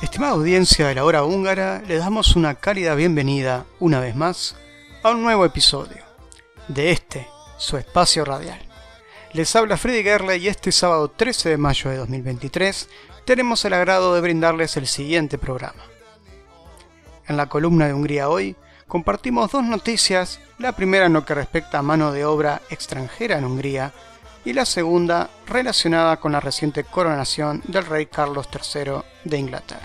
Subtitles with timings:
[0.00, 4.56] Estimada audiencia de la hora húngara, les damos una cálida bienvenida una vez más
[5.02, 6.02] a un nuevo episodio
[6.68, 7.26] de este,
[7.56, 8.71] su espacio radial.
[9.34, 12.90] Les habla Freddy Gerle y este sábado 13 de mayo de 2023
[13.24, 15.82] tenemos el agrado de brindarles el siguiente programa.
[17.26, 21.78] En la columna de Hungría hoy compartimos dos noticias, la primera en lo que respecta
[21.78, 23.94] a mano de obra extranjera en Hungría
[24.44, 29.80] y la segunda relacionada con la reciente coronación del rey Carlos III de Inglaterra.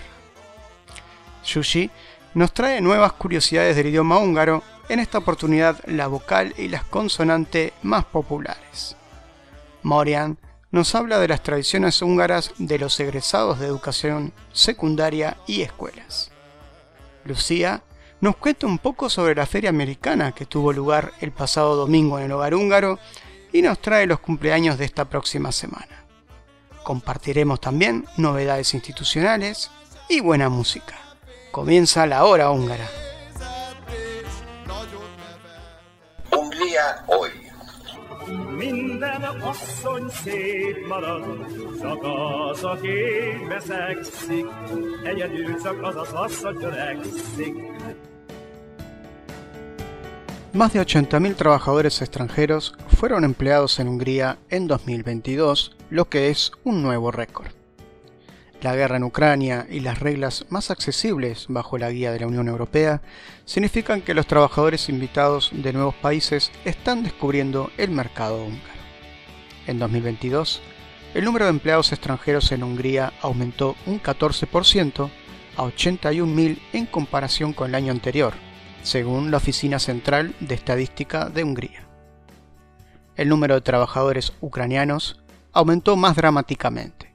[1.46, 1.90] Yushi
[2.34, 7.72] nos trae nuevas curiosidades del idioma húngaro, en esta oportunidad la vocal y las consonantes
[7.82, 8.97] más populares.
[9.82, 10.38] Morian
[10.70, 16.30] nos habla de las tradiciones húngaras de los egresados de educación secundaria y escuelas.
[17.24, 17.82] Lucía
[18.20, 22.26] nos cuenta un poco sobre la feria americana que tuvo lugar el pasado domingo en
[22.26, 22.98] el hogar húngaro
[23.52, 26.04] y nos trae los cumpleaños de esta próxima semana.
[26.82, 29.70] Compartiremos también novedades institucionales
[30.08, 30.96] y buena música.
[31.50, 32.88] Comienza la hora húngara.
[36.30, 37.47] Hungría hoy.
[50.52, 56.82] Más de 80.000 trabajadores extranjeros fueron empleados en Hungría en 2022, lo que es un
[56.82, 57.57] nuevo récord.
[58.60, 62.48] La guerra en Ucrania y las reglas más accesibles bajo la guía de la Unión
[62.48, 63.00] Europea
[63.44, 68.80] significan que los trabajadores invitados de nuevos países están descubriendo el mercado húngaro.
[69.68, 70.60] En 2022,
[71.14, 75.08] el número de empleados extranjeros en Hungría aumentó un 14%
[75.56, 78.34] a 81.000 en comparación con el año anterior,
[78.82, 81.86] según la Oficina Central de Estadística de Hungría.
[83.14, 85.20] El número de trabajadores ucranianos
[85.52, 87.14] aumentó más dramáticamente.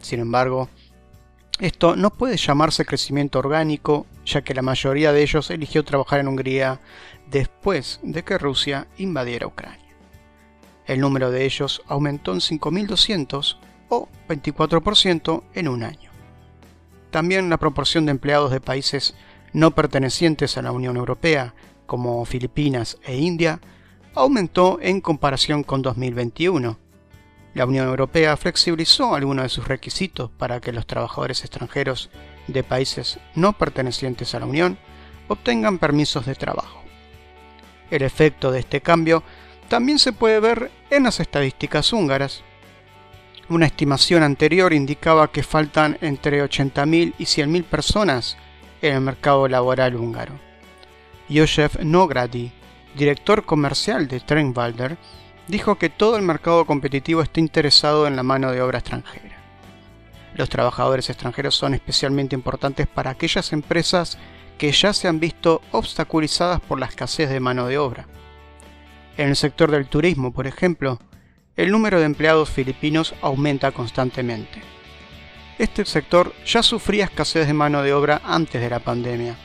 [0.00, 0.68] Sin embargo,
[1.62, 6.26] esto no puede llamarse crecimiento orgánico, ya que la mayoría de ellos eligió trabajar en
[6.26, 6.80] Hungría
[7.30, 9.94] después de que Rusia invadiera Ucrania.
[10.86, 13.58] El número de ellos aumentó en 5.200
[13.90, 16.10] o 24% en un año.
[17.12, 19.14] También la proporción de empleados de países
[19.52, 21.54] no pertenecientes a la Unión Europea,
[21.86, 23.60] como Filipinas e India,
[24.16, 26.81] aumentó en comparación con 2021.
[27.54, 32.10] La Unión Europea flexibilizó algunos de sus requisitos para que los trabajadores extranjeros
[32.46, 34.78] de países no pertenecientes a la Unión
[35.28, 36.82] obtengan permisos de trabajo.
[37.90, 39.22] El efecto de este cambio
[39.68, 42.42] también se puede ver en las estadísticas húngaras.
[43.48, 48.38] Una estimación anterior indicaba que faltan entre 80.000 y 100.000 personas
[48.80, 50.34] en el mercado laboral húngaro.
[51.28, 52.50] Josef Nogradi,
[52.96, 54.96] director comercial de Trenwalder,
[55.48, 59.36] dijo que todo el mercado competitivo está interesado en la mano de obra extranjera.
[60.34, 64.18] Los trabajadores extranjeros son especialmente importantes para aquellas empresas
[64.56, 68.06] que ya se han visto obstaculizadas por la escasez de mano de obra.
[69.16, 70.98] En el sector del turismo, por ejemplo,
[71.56, 74.62] el número de empleados filipinos aumenta constantemente.
[75.58, 79.36] Este sector ya sufría escasez de mano de obra antes de la pandemia.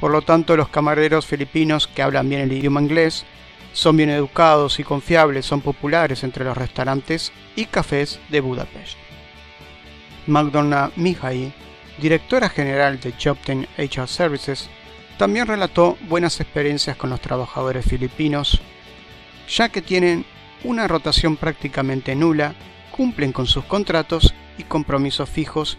[0.00, 3.26] Por lo tanto, los camareros filipinos que hablan bien el idioma inglés
[3.72, 8.96] son bien educados y confiables, son populares entre los restaurantes y cafés de Budapest.
[10.26, 11.52] Magdalena Mihai,
[11.98, 14.68] directora general de Jobten HR Services,
[15.18, 18.60] también relató buenas experiencias con los trabajadores filipinos,
[19.48, 20.24] ya que tienen
[20.64, 22.54] una rotación prácticamente nula,
[22.96, 25.78] cumplen con sus contratos y compromisos fijos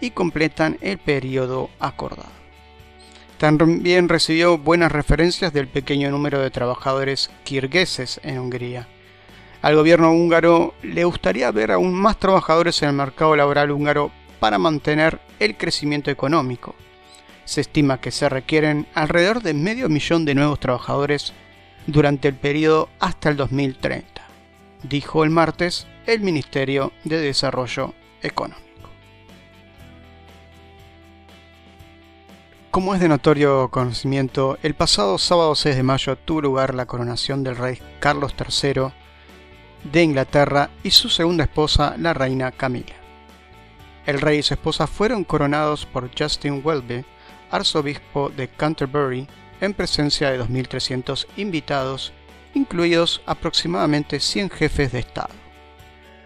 [0.00, 2.37] y completan el periodo acordado.
[3.38, 8.88] También recibió buenas referencias del pequeño número de trabajadores kirgueses en Hungría.
[9.62, 14.58] Al gobierno húngaro le gustaría ver aún más trabajadores en el mercado laboral húngaro para
[14.58, 16.74] mantener el crecimiento económico.
[17.44, 21.32] Se estima que se requieren alrededor de medio millón de nuevos trabajadores
[21.86, 24.04] durante el periodo hasta el 2030,
[24.82, 28.67] dijo el martes el Ministerio de Desarrollo económico.
[32.78, 37.42] Como es de notorio conocimiento, el pasado sábado 6 de mayo tuvo lugar la coronación
[37.42, 38.92] del rey Carlos III
[39.82, 42.94] de Inglaterra y su segunda esposa, la reina Camila.
[44.06, 47.04] El rey y su esposa fueron coronados por Justin Welby,
[47.50, 49.26] arzobispo de Canterbury,
[49.60, 52.12] en presencia de 2.300 invitados,
[52.54, 55.34] incluidos aproximadamente 100 jefes de Estado.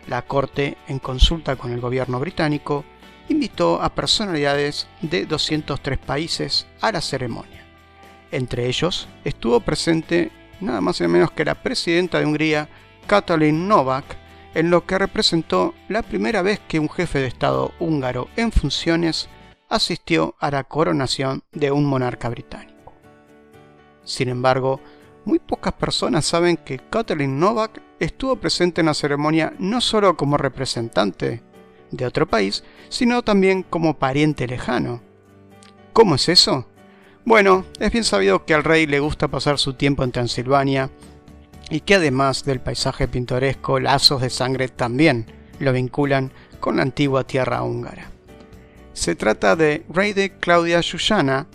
[0.07, 2.85] La corte, en consulta con el gobierno británico,
[3.29, 7.65] invitó a personalidades de 203 países a la ceremonia.
[8.31, 10.31] Entre ellos estuvo presente
[10.61, 12.69] nada más y menos que la presidenta de Hungría,
[13.07, 14.17] Katalin Novak,
[14.55, 19.29] en lo que representó la primera vez que un jefe de Estado húngaro en funciones
[19.69, 22.93] asistió a la coronación de un monarca británico.
[24.05, 24.81] Sin embargo,
[25.25, 30.37] muy pocas personas saben que Katalin Novak estuvo presente en la ceremonia no solo como
[30.37, 31.43] representante
[31.93, 35.01] de otro país, sino también como pariente lejano.
[35.93, 36.67] ¿Cómo es eso?
[37.25, 40.91] Bueno, es bien sabido que al rey le gusta pasar su tiempo en Transilvania
[41.71, 45.27] y que además del paisaje pintoresco, lazos de sangre también
[45.61, 48.11] lo vinculan con la antigua tierra húngara.
[48.93, 51.47] Se trata de de Claudia Yuyana,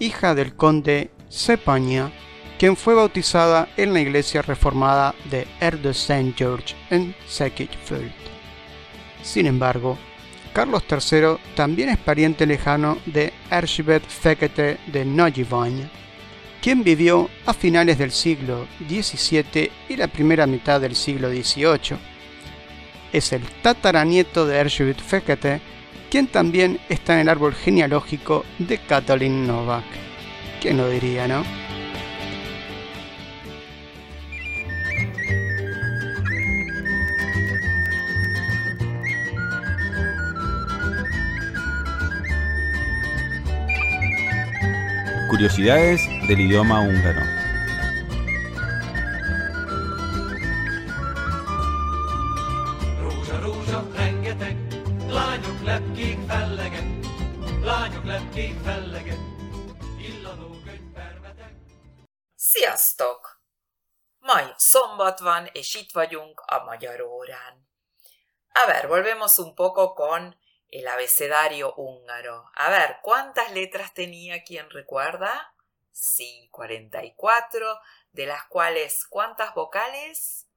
[0.00, 2.12] hija del conde Sepaña,
[2.58, 6.34] quien fue bautizada en la iglesia reformada de Erde St.
[6.36, 8.33] George en Sekitfeld.
[9.24, 9.98] Sin embargo,
[10.52, 15.88] Carlos III también es pariente lejano de Erzsébet Fekete de Nagyvány,
[16.62, 21.96] quien vivió a finales del siglo XVII y la primera mitad del siglo XVIII.
[23.12, 25.60] Es el tataranieto de Erzsébet Fekete,
[26.10, 29.84] quien también está en el árbol genealógico de Katalin Novak.
[30.60, 31.63] ¿Quién lo diría, no?
[45.34, 47.20] Curiosidades del idioma húngaro.
[62.36, 63.42] Sziasztok!
[64.18, 67.68] Mai szombat van, és itt vagyunk a magyar órán.
[68.52, 70.36] A ver, volvemos un poco con
[70.74, 72.50] el abecedario húngaro.
[72.56, 75.54] A ver, ¿cuántas letras tenía quien recuerda?
[75.92, 77.78] Sí, 44,
[78.10, 80.48] de las cuales ¿cuántas vocales?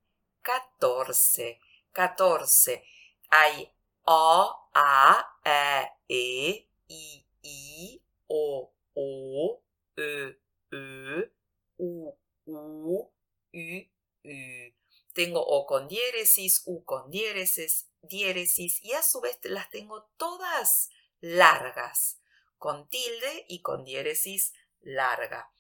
[0.42, 1.62] 14.
[1.92, 2.84] 14.
[3.30, 3.72] Hay
[4.06, 9.62] O, A, E, E, I, I, O, O,
[9.98, 10.36] Ö,
[10.72, 11.30] Ö,
[11.78, 13.12] U, U,
[13.54, 13.88] U,
[14.24, 14.77] U.
[15.18, 20.92] Tengo O con diéresis, U con diéresis, diéresis y a su vez las tengo todas
[21.22, 22.20] largas,
[22.60, 25.52] con tilde y con diéresis larga.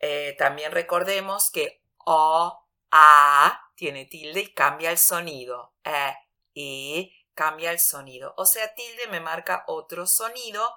[0.00, 5.72] Eh, también recordemos que O, A tiene tilde y cambia el sonido.
[5.84, 6.16] E,
[6.56, 8.34] E cambia el sonido.
[8.36, 10.68] O sea, tilde me marca otro sonido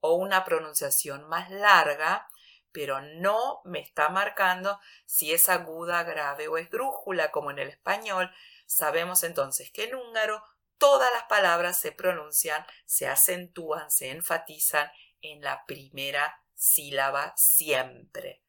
[0.00, 2.26] o una pronunciación más larga,
[2.74, 8.34] pero no me está marcando si es aguda, grave o esdrújula, como en el español.
[8.66, 10.42] Sabemos entonces que en húngaro
[10.76, 14.90] todas las palabras se pronuncian, se acentúan, se enfatizan
[15.22, 18.42] en la primera sílaba siempre.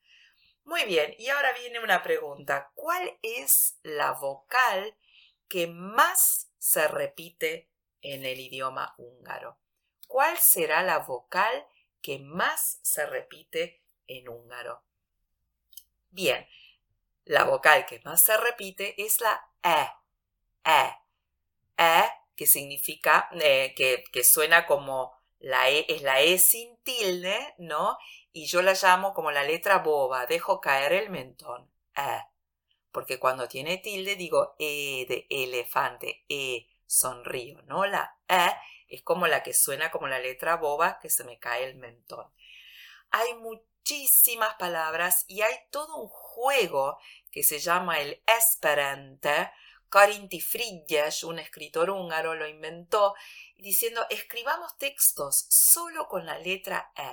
[0.64, 2.72] Muy bien, y ahora viene una pregunta.
[2.74, 4.98] ¿Cuál es la vocal
[5.48, 7.70] que más se repite
[8.02, 9.60] en el idioma húngaro?
[10.08, 11.68] ¿Cuál será la vocal
[12.02, 14.84] que más se repite en húngaro?
[16.10, 16.48] Bien,
[17.26, 19.90] la vocal que más se repite es la E.
[20.64, 20.96] E.
[21.78, 22.04] E,
[22.36, 27.98] que significa, eh, que, suena como la E, es la E sin tilde, ¿no?
[28.32, 32.22] Y yo la llamo como la letra boba, dejo caer el mentón, E.
[32.92, 37.86] Porque cuando tiene tilde digo E de elefante, E, sonrío, ¿no?
[37.86, 38.52] La E
[38.88, 42.32] es como la que suena como la letra boba que se me cae el mentón.
[43.12, 43.34] Hay
[43.86, 46.98] muchísimas palabras y hay todo un juego
[47.32, 49.52] que se llama el esperante,
[49.90, 53.14] Karinti Frigyes, un escritor húngaro, lo inventó
[53.58, 57.12] diciendo escribamos textos solo con la letra E.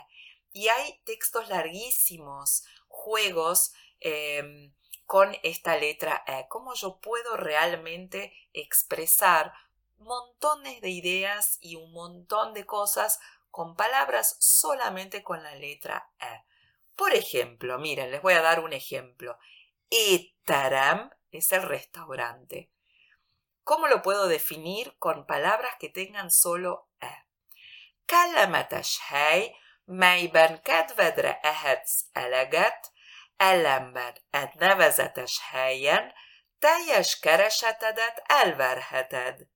[0.54, 4.72] Y hay textos larguísimos, juegos em,
[5.04, 6.46] con esta letra E.
[6.48, 9.52] ¿Cómo yo puedo realmente expresar
[9.98, 16.51] montones de ideas y un montón de cosas con palabras solamente con la letra E?
[16.96, 19.38] Por ejemplo, miren, les voy a dar un ejemplo.
[19.90, 22.70] Etaram es el restaurante.
[23.64, 27.10] ¿Cómo lo puedo definir con palabras que tengan solo e?
[28.06, 29.54] Kellemetes hely,
[30.64, 32.92] kedvedre ehetsz eleget,
[33.36, 36.12] ellenben egy nevezetes helyen
[36.58, 39.48] teljes keresetedet elverheted.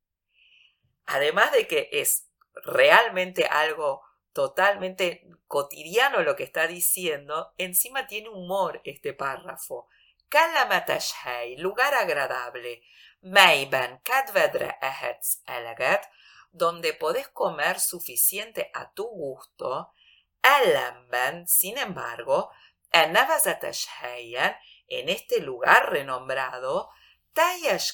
[1.04, 4.02] Además de que es realmente algo
[4.36, 9.88] totalmente cotidiano lo que está diciendo, encima tiene humor este párrafo.
[10.30, 12.82] Hely, lugar agradable,
[13.22, 16.02] melyben kedvedre ehetsz eleget,
[16.50, 19.94] donde podés comer suficiente a tu gusto,
[20.42, 22.50] ellenben, sin embargo,
[22.92, 24.54] en nevezetes helyen,
[24.86, 26.90] en este lugar renombrado,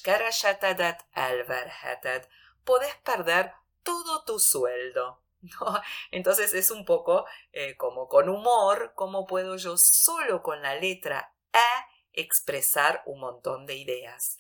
[0.03, 2.27] keresetedet elverheted,
[2.65, 5.23] podés perder todo tu sueldo.
[6.11, 11.35] Entonces es un poco eh, como con humor, cómo puedo yo solo con la letra
[11.53, 14.39] E expresar un montón de ideas.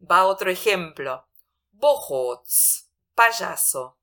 [0.00, 1.26] Va otro ejemplo.
[1.70, 3.98] Bohots, payaso.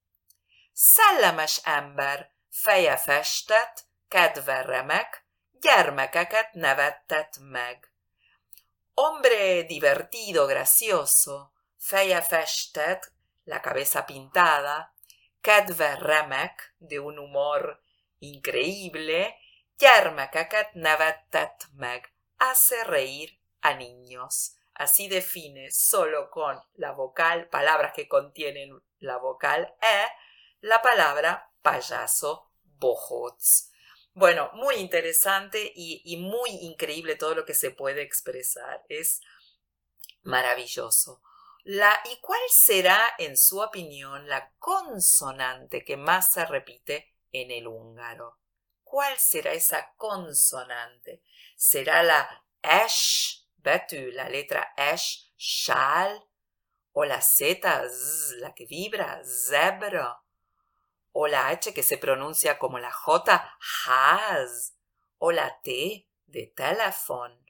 [0.73, 5.25] Szellemes ember, feje festett, kedve remek,
[5.61, 7.91] gyermekeket nevettet meg.
[8.95, 13.11] Hombre divertido, gracioso, feje festett,
[13.45, 14.94] la cabeza pintada,
[15.45, 17.79] kedve remek, de un humor
[18.19, 19.37] increíble,
[19.77, 23.29] gyermekeket nevettet meg, hace reír
[23.61, 24.55] a niños.
[24.73, 30.07] Así define solo con la vocal, palabras que contienen la vocal E,
[30.61, 33.71] la palabra payaso, bojots.
[34.13, 38.83] Bueno, muy interesante y, muy increíble todo lo que se puede expresar.
[38.89, 39.21] Es
[40.23, 41.21] maravilloso.
[41.67, 47.65] La, ¿Y cuál será, en su opinión, la consonante que más se repite en el
[47.65, 48.37] húngaro?
[48.83, 51.23] ¿Cuál será esa consonante?
[51.55, 56.29] ¿Será la esh, betű, la letra esh, shal?
[56.91, 60.21] ¿O la z, z, la que vibra, zebra?
[61.13, 63.57] ¿O la h que se pronuncia como la j,
[63.87, 64.75] has?
[65.17, 67.43] ¿O la t de teléfono?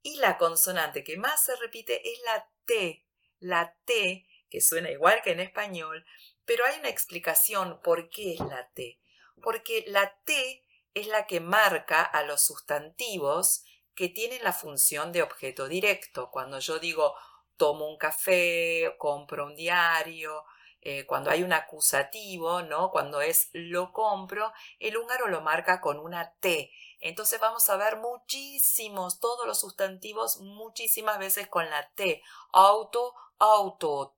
[0.00, 3.04] Y la consonante que más se repite es la T.
[3.40, 6.04] La T, que suena igual que en español,
[6.44, 9.00] pero hay una explicación por qué es la T.
[9.42, 15.22] Porque la T es la que marca a los sustantivos que tienen la función de
[15.22, 16.30] objeto directo.
[16.30, 17.14] Cuando yo digo
[17.56, 20.44] tomo un café, compro un diario,
[20.80, 22.90] eh, cuando hay un acusativo, ¿no?
[22.90, 26.70] Cuando es lo compro, el húngaro lo marca con una T.
[27.00, 32.22] Entonces vamos a ver muchísimos, todos los sustantivos muchísimas veces con la T.
[32.52, 34.14] Auto, autot,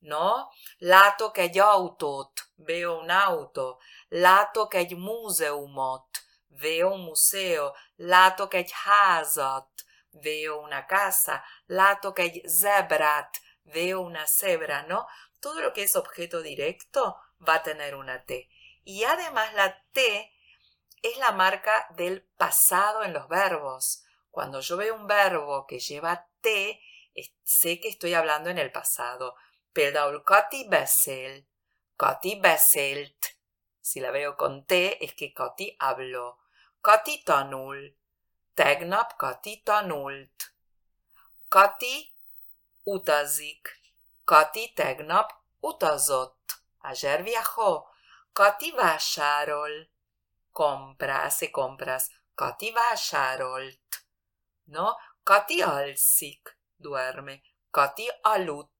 [0.00, 0.50] ¿no?
[0.78, 3.78] Lato que hay autot, veo un auto.
[4.10, 6.06] Lato que hay museumot,
[6.48, 7.74] veo un museo.
[7.96, 9.68] Lato que hay hazat,
[10.12, 11.44] veo una casa.
[11.66, 15.06] Lato que hay zebrat, veo una cebra, ¿no?
[15.40, 17.16] Todo lo que es objeto directo
[17.46, 18.48] va a tener una T.
[18.84, 20.31] Y además la T
[21.02, 24.04] es la marca del pasado en los verbos.
[24.30, 26.80] Cuando yo veo un verbo que lleva T,
[27.42, 29.34] sé que estoy hablando en el pasado.
[29.72, 31.48] Például Kati beszél,
[31.96, 33.36] Kati beszélt.
[33.80, 36.38] Si la veo con T, es que Kati habló.
[36.80, 37.96] Kati tanul,
[38.54, 40.54] tegnap Kati tanult.
[41.48, 42.14] Kati
[42.84, 43.68] utazik,
[44.24, 46.38] Kati tegnap utazott.
[46.80, 47.88] Ayer viajó,
[48.32, 49.91] Kati vásárol
[50.52, 52.10] compra, hace compras.
[52.34, 53.80] Kati vásárolt.
[54.66, 54.96] ¿No?
[55.24, 57.42] Kati alsik, duerme.
[57.70, 58.70] Kati alut,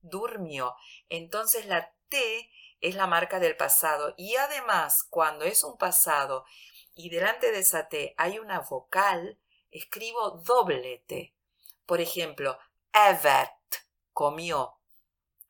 [0.00, 0.76] durmió.
[1.08, 4.14] Entonces la T es la marca del pasado.
[4.16, 6.44] Y además, cuando es un pasado
[6.94, 9.38] y delante de esa T hay una vocal,
[9.70, 11.34] escribo doble T.
[11.84, 12.58] Por ejemplo,
[12.92, 13.50] evet,
[14.12, 14.78] comió.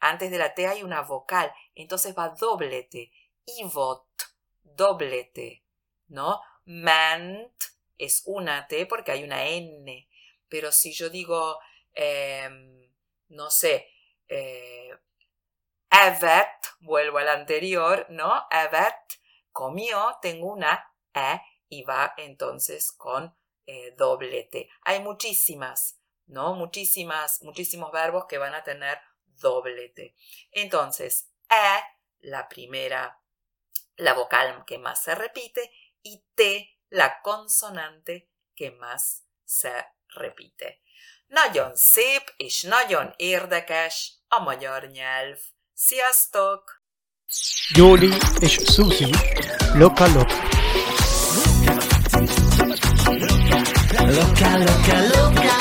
[0.01, 3.13] Antes de la T hay una vocal, entonces va doble T.
[3.47, 4.07] Ivot,
[4.63, 5.66] doble T.
[6.09, 6.41] ¿no?
[6.65, 7.53] Ment
[7.99, 10.09] es una T porque hay una N,
[10.49, 11.59] pero si yo digo,
[11.95, 12.91] em,
[13.29, 13.89] no sé,
[14.29, 14.91] eh,
[15.91, 16.49] Evet,
[16.81, 18.47] vuelvo al anterior, ¿no?
[18.51, 18.95] Evet
[19.51, 23.35] comió, tengo una E y va entonces con
[23.65, 24.69] eh, doble T.
[24.83, 26.55] Hay muchísimas, ¿no?
[26.55, 30.15] Muchísimas, muchísimos verbos que van a tener doble T.
[30.51, 31.81] Entonces, E,
[32.21, 33.19] la primera,
[33.97, 35.71] la vocal que más se repite,
[36.07, 36.41] y T,
[36.89, 40.79] la consonante que más se repite.
[41.27, 45.39] Nagyon szép és nagyon érdekes a magyar nyelv.
[45.75, 46.83] Sziasztok!
[47.75, 49.11] Juli és Susi,
[49.75, 50.35] Loka Loka.
[54.07, 55.57] Loka, loka, loka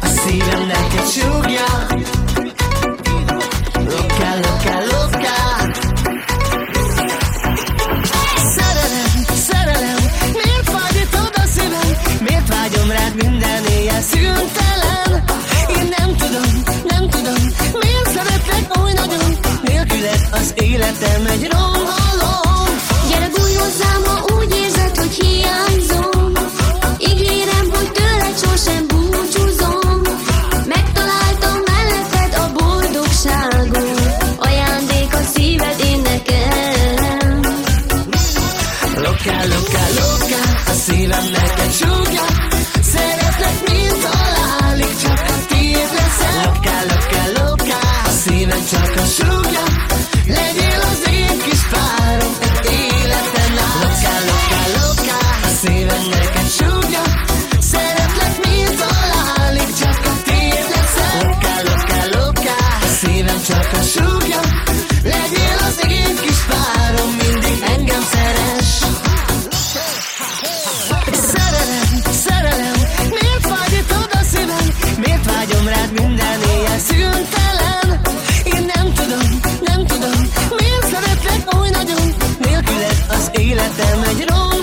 [0.00, 1.93] A szívem neked súgja
[13.14, 15.24] minden éjjel szüntelen
[15.68, 17.42] Én nem tudom, nem tudom,
[17.80, 19.38] miért szeretlek oly nagyon.
[19.62, 21.73] Nélküled az életem egy romhalom
[83.94, 84.53] Am I did all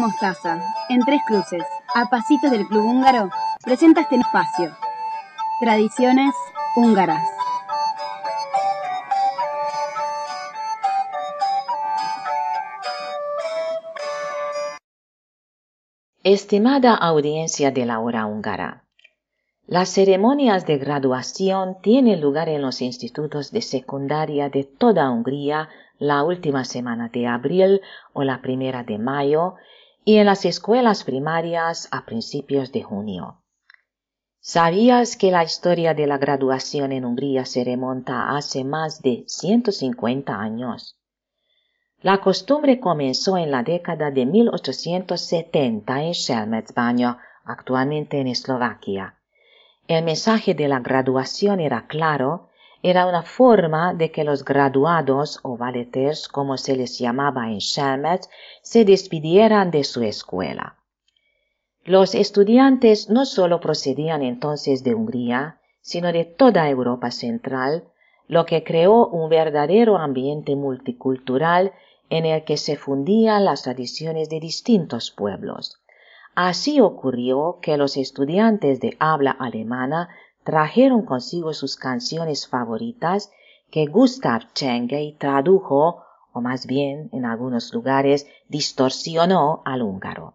[0.00, 0.58] Mostaza,
[0.88, 1.62] en Tres Cruces,
[1.94, 3.28] a pasitos del Club Húngaro,
[3.62, 4.74] presenta este espacio.
[5.60, 6.34] Tradiciones
[6.74, 7.22] húngaras.
[16.22, 18.84] Estimada audiencia de la hora húngara,
[19.66, 26.24] las ceremonias de graduación tienen lugar en los institutos de secundaria de toda Hungría la
[26.24, 27.82] última semana de abril
[28.14, 29.56] o la primera de mayo
[30.10, 33.44] y en las escuelas primarias a principios de junio.
[34.40, 40.34] ¿Sabías que la historia de la graduación en Hungría se remonta hace más de 150
[40.34, 40.98] años?
[42.02, 49.14] La costumbre comenzó en la década de 1870 en Selmecbánya, actualmente en Eslovaquia.
[49.86, 52.48] El mensaje de la graduación era claro,
[52.82, 58.22] era una forma de que los graduados o valeters, como se les llamaba en Selmec,
[58.62, 60.76] se despidieran de su escuela.
[61.84, 67.84] Los estudiantes no solo procedían entonces de Hungría, sino de toda Europa Central,
[68.28, 71.72] lo que creó un verdadero ambiente multicultural
[72.10, 75.80] en el que se fundían las tradiciones de distintos pueblos.
[76.34, 80.08] Así ocurrió que los estudiantes de habla alemana
[80.50, 83.30] trajeron consigo sus canciones favoritas
[83.70, 90.34] que Gustav Cengey tradujo, o más bien, en algunos lugares, distorsionó al húngaro.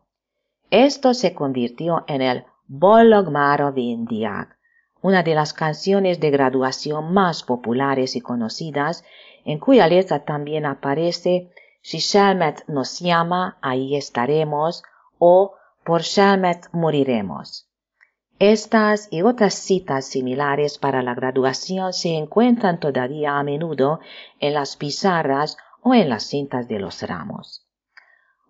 [0.72, 4.58] Esto se convirtió en el Bollog Maro Vindiak,
[5.02, 9.04] una de las canciones de graduación más populares y conocidas,
[9.44, 11.52] en cuya letra también aparece
[11.82, 14.82] Si Shelmet nos llama, ahí estaremos,
[15.20, 17.68] o Por Shelmet moriremos.
[18.40, 24.00] Estas y otras citas similares para la graduación se encuentran todavía a menudo
[24.40, 27.66] en las pizarras o en las cintas de los ramos.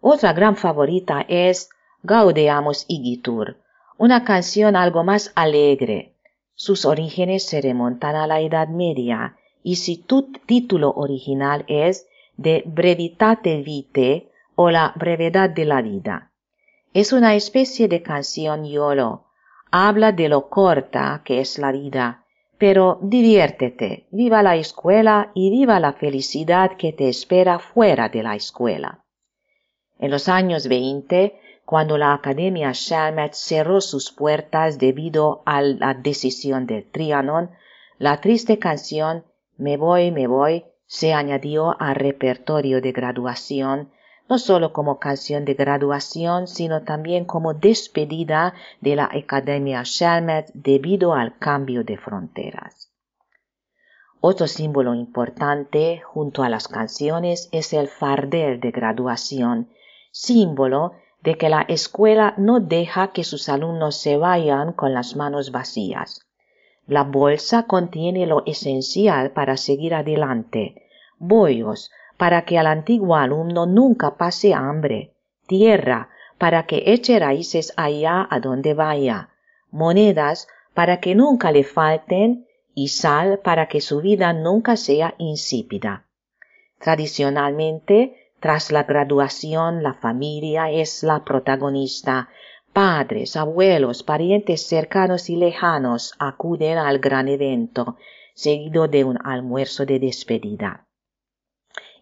[0.01, 1.69] Otra gran favorita es
[2.03, 3.57] Gaudeamus Igitur,
[3.97, 6.15] una canción algo más alegre,
[6.57, 10.01] sus orígenes se remontan a la Edad Media y su
[10.45, 16.31] título original es de Brevitate Vitae o la brevedad de la vida.
[16.93, 19.24] Es una especie de canción YOLO.
[19.77, 22.23] Habla de lo corta que es la vida,
[22.57, 28.37] pero diviértete, viva la escuela y viva la felicidad que te espera fuera de la
[28.37, 29.03] escuela.
[29.99, 36.67] En los años 20, cuando la Academia Chalmers cerró sus puertas debido a la decisión
[36.67, 37.51] de Trianon,
[37.97, 39.25] la triste canción
[39.57, 43.91] Me voy, me voy se añadió al repertorio de graduación,
[44.27, 51.13] no solo como canción de graduación, sino también como despedida de la Academia Chalmers debido
[51.13, 52.91] al cambio de fronteras.
[54.21, 59.69] Otro símbolo importante junto a las canciones es el fardel de graduación,
[60.11, 65.51] símbolo de que la escuela no deja que sus alumnos se vayan con las manos
[65.51, 66.21] vacías.
[66.87, 74.15] La bolsa contiene lo esencial para seguir adelante, bollos para que al antiguo alumno nunca
[74.15, 75.13] pase hambre,
[75.47, 79.29] tierra para que eche raíces allá a donde vaya,
[79.71, 86.05] monedas para que nunca le falten y sal para que su vida nunca sea insípida.
[86.79, 92.29] Tradicionalmente, tras la graduación, la familia es la protagonista.
[92.73, 97.95] Padres, abuelos, parientes cercanos y lejanos acuden al gran evento,
[98.33, 100.84] seguido de un almuerzo de despedida.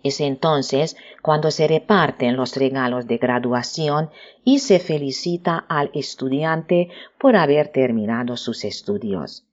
[0.03, 4.09] Es entonces cuando se reparten los regalos de graduación
[4.43, 9.45] y se felicita al estudiante por haber terminado sus estudios.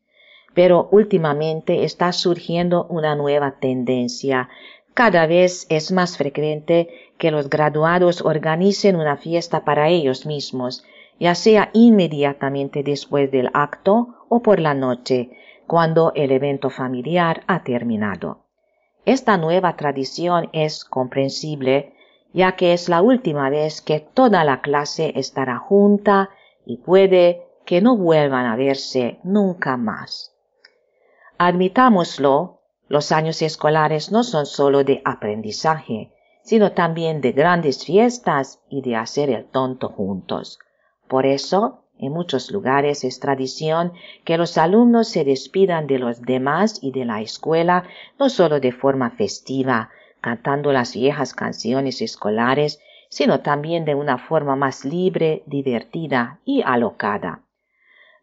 [0.53, 4.49] Pero últimamente está surgiendo una nueva tendencia
[4.95, 10.85] cada vez es más frecuente que los graduados organicen una fiesta para ellos mismos,
[11.19, 15.31] ya sea inmediatamente después del acto o por la noche,
[15.67, 18.50] cuando el evento familiar ha terminado.
[19.05, 21.95] Esta nueva tradición es comprensible,
[22.33, 26.31] ya que es la última vez que toda la clase estará junta
[26.65, 30.35] y puede que no vuelvan a verse nunca más.
[31.39, 38.83] Admitámoslo, los años escolares no son sólo de aprendizaje, sino también de grandes fiestas y
[38.83, 40.59] de hacer el tonto juntos.
[41.09, 43.93] Por eso, en muchos lugares es tradición
[44.25, 47.85] que los alumnos se despidan de los demás y de la escuela
[48.19, 54.57] no sólo de forma festiva, cantando las viejas canciones escolares, sino también de una forma
[54.57, 57.43] más libre, divertida y alocada.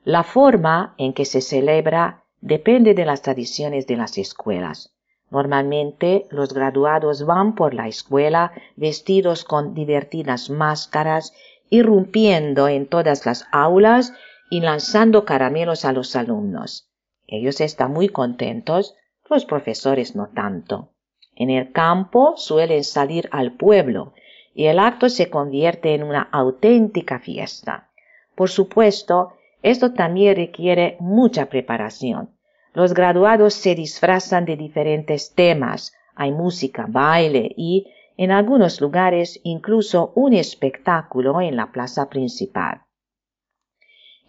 [0.04, 4.94] La forma en que se celebra depende de las tradiciones de las escuelas.
[5.30, 11.34] Normalmente los graduados van por la escuela vestidos con divertidas máscaras,
[11.70, 14.14] irrumpiendo en todas las aulas
[14.50, 16.90] y lanzando caramelos a los alumnos.
[17.28, 18.96] Ellos están muy contentos,
[19.30, 20.94] los profesores no tanto.
[21.36, 24.14] En el campo suelen salir al pueblo
[24.54, 27.92] y el acto se convierte en una auténtica fiesta.
[28.36, 32.32] Por supuesto, esto también requiere mucha preparación.
[32.74, 35.94] Los graduados se disfrazan de diferentes temas.
[36.16, 42.82] Hay música, baile y, en algunos lugares, incluso un espectáculo en la plaza principal.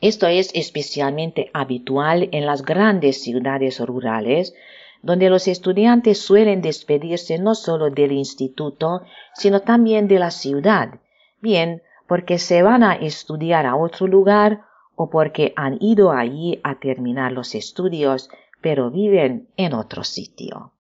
[0.00, 4.54] Esto es especialmente habitual en las grandes ciudades rurales,
[5.02, 9.02] donde los estudiantes suelen despedirse no solo del instituto,
[9.34, 11.00] sino también de la ciudad,
[11.40, 14.62] bien porque se van a estudiar a otro lugar
[14.94, 18.28] o porque han ido allí a terminar los estudios,
[18.60, 20.72] pero viven en otro sitio.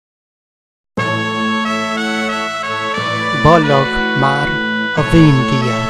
[3.46, 3.87] Bolog
[4.18, 4.48] Mar
[4.98, 5.86] of India.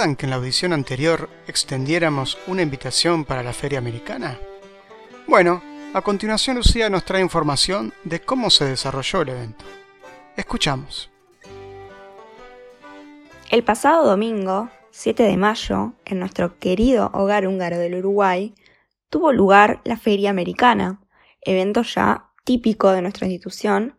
[0.00, 4.38] ¿Recuerdan que en la audición anterior extendiéramos una invitación para la feria americana?
[5.26, 9.66] Bueno, a continuación Lucía nos trae información de cómo se desarrolló el evento.
[10.38, 11.10] Escuchamos.
[13.50, 18.54] El pasado domingo, 7 de mayo, en nuestro querido hogar húngaro del Uruguay,
[19.10, 21.02] tuvo lugar la Feria Americana,
[21.42, 23.98] evento ya típico de nuestra institución,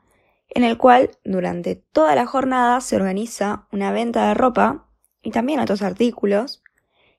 [0.50, 4.88] en el cual durante toda la jornada se organiza una venta de ropa
[5.22, 6.64] y también otros artículos.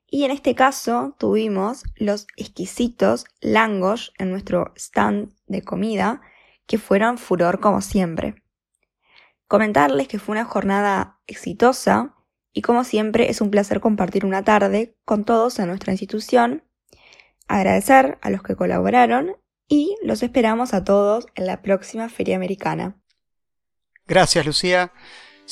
[0.06, 6.20] Y en este caso tuvimos los exquisitos langos en nuestro stand de comida,
[6.66, 8.42] que fueron furor como siempre.
[9.48, 12.14] Comentarles que fue una jornada exitosa
[12.52, 16.64] y como siempre es un placer compartir una tarde con todos en nuestra institución,
[17.48, 19.36] agradecer a los que colaboraron
[19.68, 23.00] y los esperamos a todos en la próxima Feria Americana.
[24.06, 24.92] Gracias Lucía.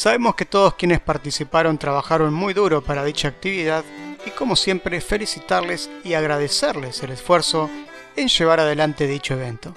[0.01, 3.85] Sabemos que todos quienes participaron trabajaron muy duro para dicha actividad
[4.25, 7.69] y como siempre felicitarles y agradecerles el esfuerzo
[8.17, 9.75] en llevar adelante dicho evento.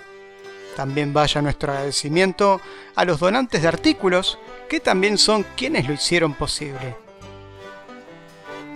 [0.78, 2.62] También vaya nuestro agradecimiento
[2.96, 6.96] a los donantes de artículos que también son quienes lo hicieron posible.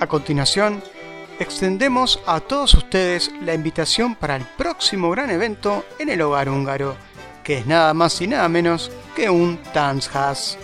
[0.02, 0.84] A continuación,
[1.40, 6.98] extendemos a todos ustedes la invitación para el próximo gran evento en el hogar húngaro,
[7.42, 10.58] que es nada más y nada menos que un Tanzhas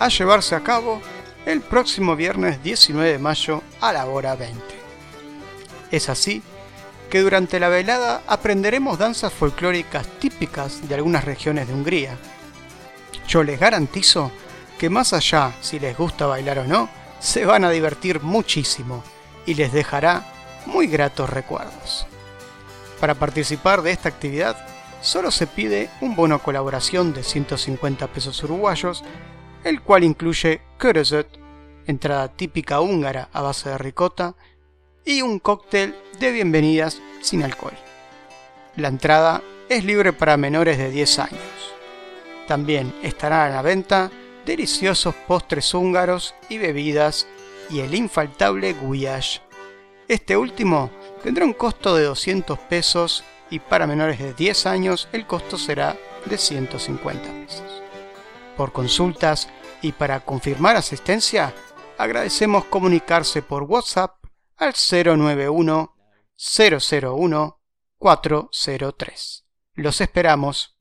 [0.00, 1.00] a llevarse a cabo
[1.46, 4.58] el próximo viernes 19 de mayo a la hora 20.
[5.90, 6.42] Es así
[7.10, 12.16] que durante la velada aprenderemos danzas folclóricas típicas de algunas regiones de Hungría.
[13.28, 14.32] Yo les garantizo
[14.78, 19.04] que más allá si les gusta bailar o no, se van a divertir muchísimo
[19.44, 20.24] y les dejará
[20.64, 22.06] muy gratos recuerdos.
[23.00, 24.56] Para participar de esta actividad,
[25.02, 29.04] solo se pide un bono colaboración de 150 pesos uruguayos
[29.64, 31.28] el cual incluye körözet,
[31.86, 34.34] entrada típica húngara a base de ricota,
[35.04, 37.76] y un cóctel de bienvenidas sin alcohol.
[38.76, 41.74] La entrada es libre para menores de 10 años.
[42.46, 44.10] También estarán a la venta
[44.44, 47.26] deliciosos postres húngaros y bebidas
[47.70, 49.38] y el infaltable guyash.
[50.08, 50.90] Este último
[51.22, 55.96] tendrá un costo de 200 pesos y para menores de 10 años el costo será
[56.26, 57.79] de 150 pesos
[58.60, 59.48] por consultas
[59.80, 61.54] y para confirmar asistencia,
[61.96, 64.22] agradecemos comunicarse por WhatsApp
[64.58, 65.96] al 091
[66.36, 67.60] 001
[67.96, 69.46] 403.
[69.76, 70.76] Los esperamos.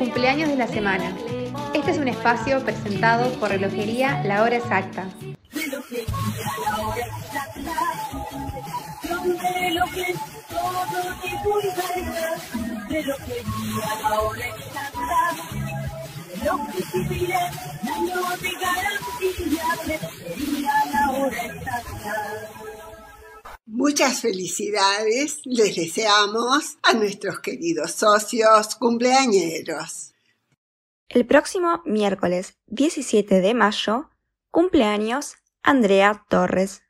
[0.00, 1.16] Cumpleaños de la semana.
[1.72, 5.06] Este es un espacio presentado por Relojería La Hora Exacta,
[23.66, 30.14] Muchas felicidades les deseamos a nuestros queridos socios cumpleañeros.
[31.08, 34.10] El próximo miércoles 17 de mayo,
[34.50, 36.82] cumpleaños Andrea Torres.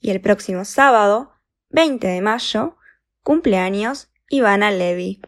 [0.00, 1.32] Y el próximo sábado,
[1.70, 2.76] 20 de mayo,
[3.22, 5.20] cumpleaños Ivana Levy.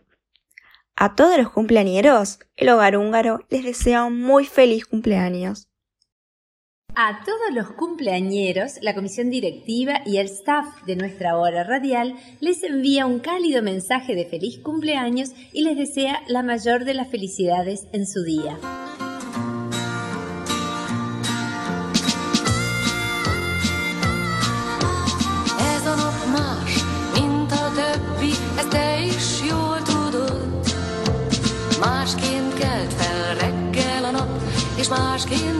[0.97, 5.71] A todos los cumpleañeros, el hogar húngaro les desea un muy feliz cumpleaños.
[6.95, 12.63] A todos los cumpleañeros, la comisión directiva y el staff de nuestra hora radial les
[12.65, 17.87] envía un cálido mensaje de feliz cumpleaños y les desea la mayor de las felicidades
[17.93, 18.59] en su día.
[35.29, 35.60] És